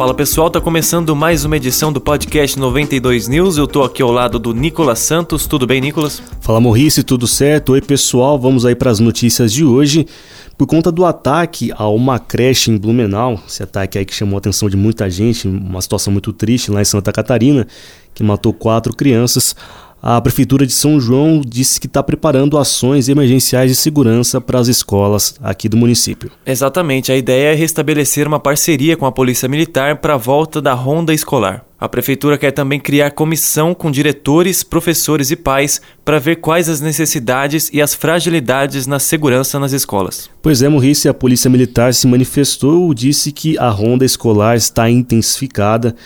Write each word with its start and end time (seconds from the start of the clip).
Fala 0.00 0.14
pessoal, 0.14 0.48
tá 0.48 0.62
começando 0.62 1.14
mais 1.14 1.44
uma 1.44 1.58
edição 1.58 1.92
do 1.92 2.00
podcast 2.00 2.58
92 2.58 3.28
News. 3.28 3.58
Eu 3.58 3.66
tô 3.66 3.82
aqui 3.82 4.00
ao 4.00 4.10
lado 4.10 4.38
do 4.38 4.54
Nicolas 4.54 4.98
Santos. 4.98 5.46
Tudo 5.46 5.66
bem, 5.66 5.78
Nicolas? 5.78 6.22
Fala 6.40 6.58
Morrice, 6.58 7.02
tudo 7.02 7.26
certo? 7.26 7.72
Oi 7.72 7.82
pessoal, 7.82 8.38
vamos 8.38 8.64
aí 8.64 8.74
para 8.74 8.90
as 8.90 8.98
notícias 8.98 9.52
de 9.52 9.62
hoje. 9.62 10.06
Por 10.56 10.66
conta 10.66 10.90
do 10.90 11.04
ataque 11.04 11.70
a 11.76 11.86
uma 11.86 12.18
creche 12.18 12.70
em 12.70 12.78
Blumenau, 12.78 13.38
esse 13.46 13.62
ataque 13.62 13.98
aí 13.98 14.06
que 14.06 14.14
chamou 14.14 14.36
a 14.36 14.38
atenção 14.38 14.70
de 14.70 14.76
muita 14.76 15.10
gente, 15.10 15.46
uma 15.46 15.82
situação 15.82 16.10
muito 16.10 16.32
triste 16.32 16.70
lá 16.70 16.80
em 16.80 16.86
Santa 16.86 17.12
Catarina, 17.12 17.66
que 18.14 18.22
matou 18.22 18.54
quatro 18.54 18.96
crianças, 18.96 19.54
a 20.02 20.20
Prefeitura 20.20 20.66
de 20.66 20.72
São 20.72 20.98
João 20.98 21.42
disse 21.44 21.78
que 21.78 21.86
está 21.86 22.02
preparando 22.02 22.56
ações 22.56 23.08
emergenciais 23.08 23.70
de 23.70 23.76
segurança 23.76 24.40
para 24.40 24.58
as 24.58 24.68
escolas 24.68 25.34
aqui 25.42 25.68
do 25.68 25.76
município. 25.76 26.30
Exatamente, 26.46 27.12
a 27.12 27.16
ideia 27.16 27.52
é 27.52 27.54
restabelecer 27.54 28.26
uma 28.26 28.40
parceria 28.40 28.96
com 28.96 29.06
a 29.06 29.12
Polícia 29.12 29.48
Militar 29.48 29.96
para 29.96 30.14
a 30.14 30.16
volta 30.16 30.60
da 30.60 30.72
ronda 30.72 31.12
escolar. 31.12 31.64
A 31.78 31.88
Prefeitura 31.88 32.36
quer 32.36 32.50
também 32.50 32.78
criar 32.78 33.10
comissão 33.10 33.74
com 33.74 33.90
diretores, 33.90 34.62
professores 34.62 35.30
e 35.30 35.36
pais 35.36 35.80
para 36.04 36.18
ver 36.18 36.36
quais 36.36 36.68
as 36.68 36.78
necessidades 36.78 37.70
e 37.72 37.80
as 37.80 37.94
fragilidades 37.94 38.86
na 38.86 38.98
segurança 38.98 39.58
nas 39.58 39.72
escolas. 39.72 40.28
Pois 40.42 40.60
é, 40.60 40.68
Maurice, 40.68 41.08
a 41.08 41.14
Polícia 41.14 41.48
Militar 41.48 41.94
se 41.94 42.06
manifestou, 42.06 42.92
disse 42.92 43.32
que 43.32 43.58
a 43.58 43.70
ronda 43.70 44.04
escolar 44.04 44.56
está 44.56 44.90
intensificada 44.90 45.96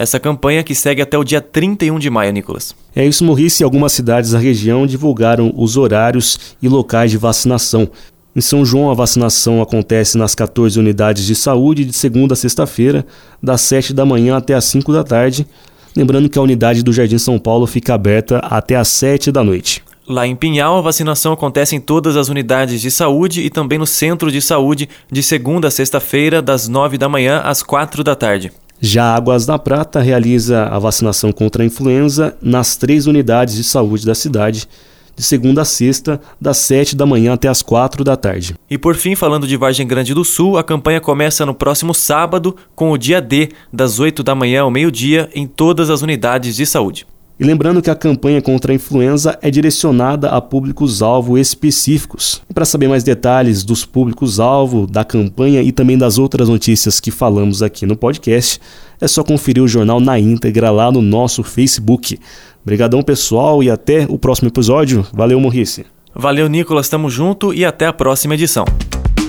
Essa 0.00 0.18
campanha 0.18 0.62
que 0.62 0.74
segue 0.74 1.02
até 1.02 1.18
o 1.18 1.22
dia 1.22 1.42
31 1.42 1.98
de 1.98 2.08
maio, 2.08 2.32
Nicolas. 2.32 2.74
É 2.96 3.04
isso, 3.06 3.22
Morrice. 3.22 3.62
Algumas 3.62 3.92
cidades 3.92 4.30
da 4.30 4.38
região 4.38 4.86
divulgaram 4.86 5.52
os 5.54 5.76
horários 5.76 6.56
e 6.62 6.70
locais 6.70 7.10
de 7.10 7.18
vacinação. 7.18 7.86
Em 8.34 8.40
São 8.40 8.64
João, 8.64 8.90
a 8.90 8.94
vacinação 8.94 9.60
acontece 9.60 10.16
nas 10.16 10.34
14 10.34 10.78
unidades 10.78 11.26
de 11.26 11.34
saúde 11.34 11.84
de 11.84 11.92
segunda 11.92 12.32
a 12.32 12.36
sexta-feira, 12.36 13.04
das 13.42 13.60
7 13.60 13.92
da 13.92 14.06
manhã 14.06 14.38
até 14.38 14.54
as 14.54 14.64
5 14.64 14.90
da 14.90 15.04
tarde. 15.04 15.46
Lembrando 15.94 16.30
que 16.30 16.38
a 16.38 16.42
unidade 16.42 16.82
do 16.82 16.94
Jardim 16.94 17.18
São 17.18 17.38
Paulo 17.38 17.66
fica 17.66 17.92
aberta 17.92 18.38
até 18.38 18.76
as 18.76 18.88
7 18.88 19.30
da 19.30 19.44
noite. 19.44 19.82
Lá 20.08 20.26
em 20.26 20.34
Pinhal, 20.34 20.78
a 20.78 20.80
vacinação 20.80 21.34
acontece 21.34 21.76
em 21.76 21.80
todas 21.80 22.16
as 22.16 22.30
unidades 22.30 22.80
de 22.80 22.90
saúde 22.90 23.42
e 23.42 23.50
também 23.50 23.78
no 23.78 23.86
centro 23.86 24.32
de 24.32 24.40
saúde, 24.40 24.88
de 25.12 25.22
segunda 25.22 25.68
a 25.68 25.70
sexta-feira, 25.70 26.40
das 26.40 26.66
9 26.68 26.96
da 26.96 27.06
manhã 27.06 27.42
às 27.44 27.62
4 27.62 28.02
da 28.02 28.16
tarde. 28.16 28.50
Já 28.80 29.14
Águas 29.14 29.44
da 29.44 29.58
Prata 29.58 30.00
realiza 30.00 30.64
a 30.64 30.78
vacinação 30.78 31.32
contra 31.32 31.62
a 31.62 31.66
influenza 31.66 32.34
nas 32.40 32.76
três 32.76 33.06
unidades 33.06 33.54
de 33.54 33.62
saúde 33.62 34.06
da 34.06 34.14
cidade, 34.14 34.66
de 35.14 35.22
segunda 35.22 35.60
a 35.60 35.64
sexta, 35.66 36.18
das 36.40 36.56
7 36.56 36.96
da 36.96 37.04
manhã 37.04 37.34
até 37.34 37.46
as 37.46 37.60
4 37.60 38.02
da 38.02 38.16
tarde. 38.16 38.54
E 38.70 38.78
por 38.78 38.94
fim, 38.94 39.14
falando 39.14 39.46
de 39.46 39.54
Vargem 39.54 39.86
Grande 39.86 40.14
do 40.14 40.24
Sul, 40.24 40.56
a 40.56 40.64
campanha 40.64 40.98
começa 40.98 41.44
no 41.44 41.54
próximo 41.54 41.92
sábado, 41.92 42.56
com 42.74 42.90
o 42.90 42.96
dia 42.96 43.20
D, 43.20 43.50
das 43.70 44.00
8 44.00 44.22
da 44.22 44.34
manhã 44.34 44.62
ao 44.62 44.70
meio-dia, 44.70 45.28
em 45.34 45.46
todas 45.46 45.90
as 45.90 46.00
unidades 46.00 46.56
de 46.56 46.64
saúde. 46.64 47.06
E 47.40 47.44
lembrando 47.44 47.80
que 47.80 47.88
a 47.88 47.94
campanha 47.94 48.42
contra 48.42 48.70
a 48.70 48.74
influenza 48.74 49.38
é 49.40 49.50
direcionada 49.50 50.28
a 50.28 50.42
públicos-alvo 50.42 51.38
específicos. 51.38 52.42
Para 52.52 52.66
saber 52.66 52.86
mais 52.86 53.02
detalhes 53.02 53.64
dos 53.64 53.82
públicos-alvo, 53.82 54.86
da 54.86 55.06
campanha 55.06 55.62
e 55.62 55.72
também 55.72 55.96
das 55.96 56.18
outras 56.18 56.50
notícias 56.50 57.00
que 57.00 57.10
falamos 57.10 57.62
aqui 57.62 57.86
no 57.86 57.96
podcast, 57.96 58.60
é 59.00 59.08
só 59.08 59.24
conferir 59.24 59.62
o 59.62 59.68
jornal 59.68 60.00
na 60.00 60.18
íntegra 60.18 60.70
lá 60.70 60.92
no 60.92 61.00
nosso 61.00 61.42
Facebook. 61.42 62.18
Obrigadão 62.62 63.02
pessoal 63.02 63.62
e 63.62 63.70
até 63.70 64.04
o 64.06 64.18
próximo 64.18 64.48
episódio. 64.48 65.06
Valeu, 65.10 65.40
Morrice. 65.40 65.86
Valeu, 66.14 66.46
Nicolas. 66.46 66.90
Tamo 66.90 67.08
junto 67.08 67.54
e 67.54 67.64
até 67.64 67.86
a 67.86 67.92
próxima 67.94 68.34
edição. 68.34 68.66